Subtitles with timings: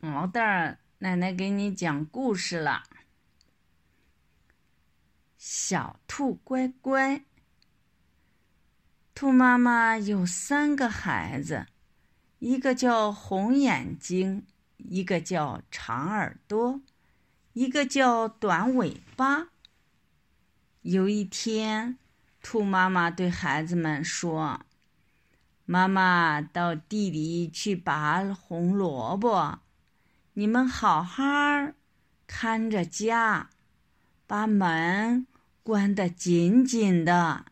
[0.00, 2.84] 毛蛋儿，奶奶给你讲故事了。
[5.36, 7.24] 小兔乖乖，
[9.12, 11.66] 兔妈妈有三个孩子，
[12.38, 16.80] 一个叫红眼睛，一个叫长耳朵，
[17.54, 19.48] 一个叫短尾巴。
[20.82, 21.98] 有一天，
[22.40, 24.60] 兔妈妈对孩子们说
[25.66, 29.58] ：“妈妈到地里去拔红萝卜。”
[30.38, 31.24] 你们好好
[32.28, 33.50] 看着家，
[34.24, 35.26] 把门
[35.64, 37.46] 关得紧紧的，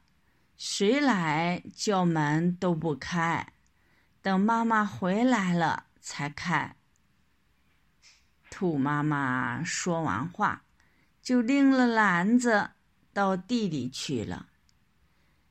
[0.57, 3.55] 谁来叫门都不开，
[4.23, 6.77] 等妈妈回来了才开。
[8.51, 10.63] 兔妈妈说完话，
[11.21, 12.71] 就拎了篮子
[13.13, 14.47] 到地里去了。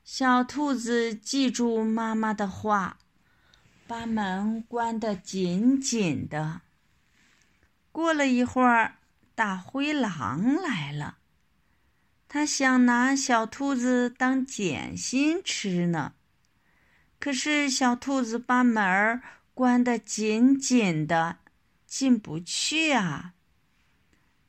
[0.02, 2.96] 小兔子记住妈妈的话，
[3.86, 6.62] 把门关得紧紧的。
[7.96, 8.98] 过了一会儿，
[9.34, 11.16] 大灰狼来了。
[12.28, 16.12] 他想拿小兔子当点心吃呢，
[17.18, 19.22] 可是小兔子把门儿
[19.54, 21.38] 关得紧紧的，
[21.86, 23.32] 进不去啊。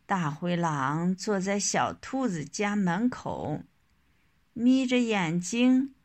[0.06, 3.64] 大灰狼坐在小兔子家门口，
[4.52, 5.96] 眯着眼睛，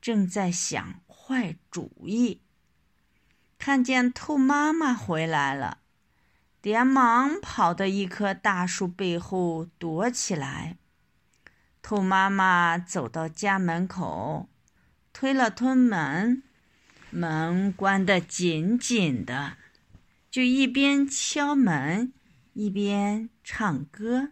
[0.00, 2.40] 正在想坏主意。
[3.58, 5.80] 看见兔妈妈回来了。
[6.60, 10.76] 连忙跑到一棵大树背后躲起来。
[11.80, 14.48] 兔妈妈走到家门口，
[15.12, 16.42] 推了推门，
[17.10, 19.56] 门关得紧紧的，
[20.30, 22.12] 就一边敲门
[22.52, 24.30] 一边唱歌：“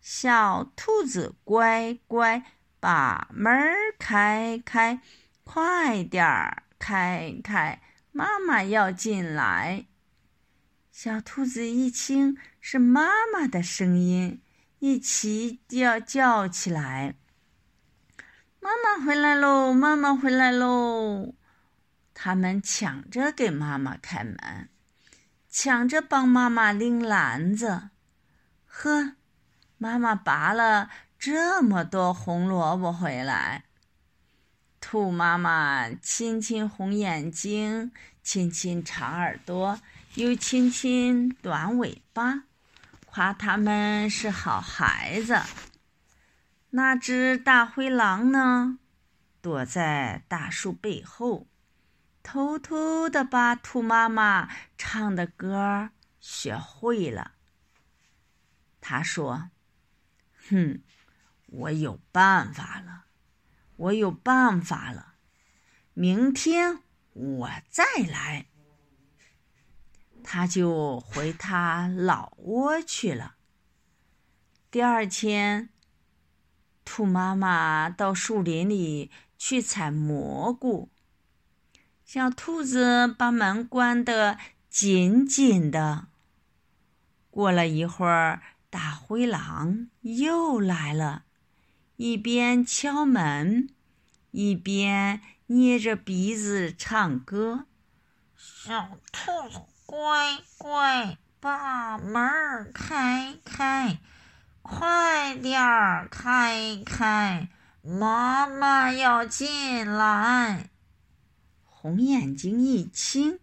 [0.00, 2.42] 小兔子乖乖，
[2.80, 3.54] 把门
[3.98, 5.00] 开开，
[5.44, 9.86] 快点儿开开，妈妈要进来。”
[10.98, 14.40] 小兔子一听是妈妈的声音，
[14.78, 17.16] 一起叫叫起来
[18.60, 19.74] ：“妈妈回来喽！
[19.74, 21.34] 妈妈回来喽！”
[22.14, 24.70] 他们抢着给妈妈开门，
[25.50, 27.90] 抢着帮妈妈拎篮子。
[28.64, 29.16] 呵，
[29.76, 33.64] 妈妈拔了这么多红萝卜回来。
[34.80, 37.92] 兔妈妈亲亲红眼睛，
[38.22, 39.78] 亲亲长耳朵。
[40.16, 42.44] 又亲亲短尾巴，
[43.04, 45.42] 夸他们是好孩子。
[46.70, 48.78] 那只大灰狼呢，
[49.42, 51.46] 躲在大树背后，
[52.22, 57.32] 偷偷的把兔妈妈唱的歌学会了。
[58.80, 59.50] 他说
[60.48, 60.80] ：“哼，
[61.48, 63.04] 我有办法了，
[63.76, 65.16] 我有办法了，
[65.92, 66.78] 明天
[67.12, 68.46] 我再来。”
[70.26, 73.36] 他就回他老窝去了。
[74.72, 75.70] 第二天，
[76.84, 80.90] 兔妈妈到树林里去采蘑菇，
[82.04, 84.36] 小兔子把门关得
[84.68, 86.08] 紧紧的。
[87.30, 91.24] 过了一会儿，大灰狼又来了，
[91.96, 93.68] 一边敲门，
[94.32, 97.66] 一边捏着鼻子唱歌
[98.36, 104.00] ：“小兔子。”乖乖，把门开开，
[104.60, 107.48] 快点儿开开，
[107.82, 110.70] 妈妈要进来。
[111.64, 113.38] 红眼睛一听，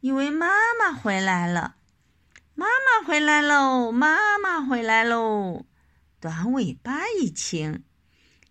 [0.00, 0.46] 以为妈
[0.78, 1.76] 妈回来了，
[2.54, 5.64] 妈妈回来喽，妈妈回来喽。
[6.20, 7.82] 短尾巴一听，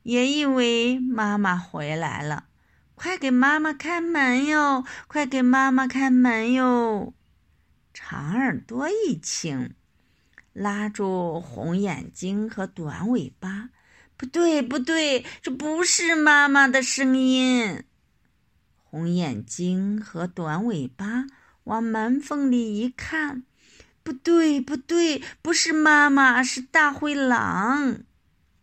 [0.01, 2.45] 也以为妈妈回来了。
[3.01, 4.85] 快给妈妈开门哟！
[5.07, 7.15] 快给妈妈开门哟！
[7.95, 9.73] 长耳朵一听，
[10.53, 13.69] 拉住红眼睛和短尾巴，
[14.15, 17.83] 不对，不对，这不是妈妈的声音。
[18.83, 21.25] 红眼睛和短尾巴
[21.63, 23.41] 往门缝里一看，
[24.03, 28.03] 不对，不对，不是妈妈，是大灰狼。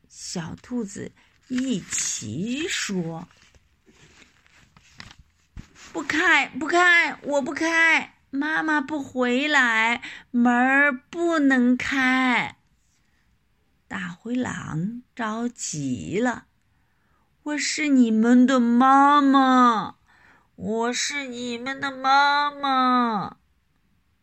[0.09, 1.11] 小兔子
[1.49, 3.27] 一起说。
[5.93, 8.15] 不开，不开，我不开！
[8.31, 12.57] 妈妈不回来，门儿不能开。
[13.89, 16.47] 大灰狼着急了
[17.43, 19.97] ：“我是你们的妈妈，
[20.57, 23.39] 我是你们的妈妈。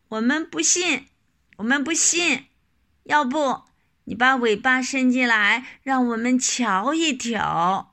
[0.08, 1.08] 我们不信，
[1.56, 2.46] 我们不信。
[3.02, 3.62] 要不
[4.04, 7.92] 你把尾巴伸进来，让我们瞧一瞧。”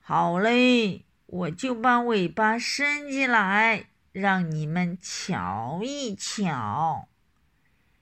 [0.00, 1.05] 好嘞。
[1.36, 7.08] 我就把尾巴伸进来，让你们瞧一瞧。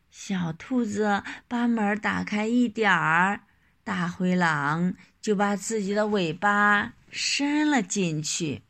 [0.09, 3.41] 小兔子把门打开一点儿，
[3.83, 8.63] 大灰狼就把自己的尾巴伸了进去。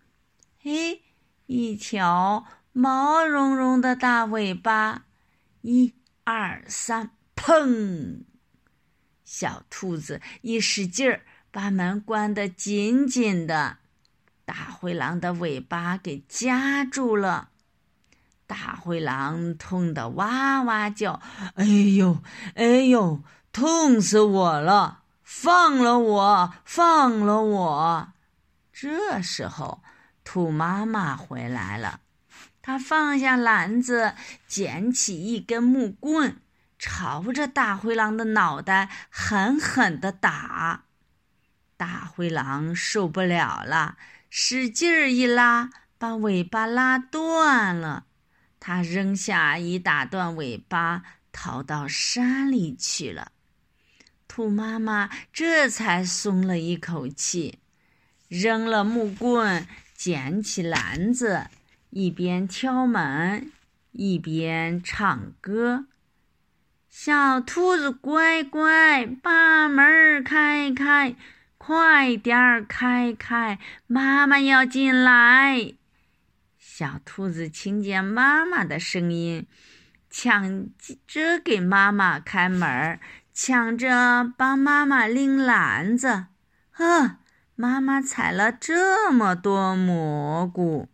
[0.62, 1.02] 嘿，
[1.44, 5.04] 一条毛茸茸的大尾巴，
[5.60, 5.92] 一
[6.24, 8.22] 二三，砰！
[9.26, 13.76] 小兔子一使劲儿，把门关得紧紧的，
[14.44, 17.50] 大灰狼的尾巴给夹住了。
[18.46, 21.20] 大灰狼痛得哇哇叫
[21.56, 22.22] ：“哎呦，
[22.54, 25.00] 哎呦，痛死我了！
[25.22, 28.12] 放了我，放了我！”
[28.70, 29.82] 这时候，
[30.24, 32.00] 兔妈妈回来了，
[32.60, 34.14] 她放下篮子，
[34.46, 36.40] 捡起一根木棍。
[36.76, 40.84] 朝着大灰狼的脑袋狠狠地打，
[41.78, 43.96] 大灰狼受不了了，
[44.36, 48.06] 使劲儿一拉，把尾巴拉断了。
[48.58, 53.30] 他扔下一大段尾巴，逃到山里去了。
[54.26, 57.60] 兔妈妈这才松了一口气，
[58.26, 61.46] 扔了木棍，捡起篮子，
[61.90, 63.52] 一边敲门，
[63.92, 65.86] 一边唱歌。
[66.90, 71.14] 小兔子乖乖，把门开开，
[71.66, 75.72] 快点儿开开，妈妈要进来。
[76.58, 79.46] 小兔子听见妈妈的声音，
[80.10, 80.68] 抢
[81.06, 83.00] 着给妈妈开门，
[83.32, 86.26] 抢着帮妈妈拎篮子。
[86.70, 87.16] 呵，
[87.54, 90.90] 妈妈采了这么多蘑菇。